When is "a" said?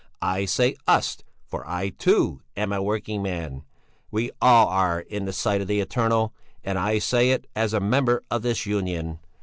2.73-2.81, 7.71-7.79